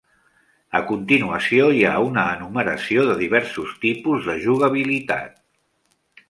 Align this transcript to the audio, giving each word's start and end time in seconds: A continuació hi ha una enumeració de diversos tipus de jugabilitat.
A 0.77 0.79
continuació 0.91 1.67
hi 1.75 1.83
ha 1.89 1.91
una 2.05 2.23
enumeració 2.37 3.05
de 3.11 3.19
diversos 3.21 3.77
tipus 3.85 4.27
de 4.31 4.37
jugabilitat. 4.47 5.39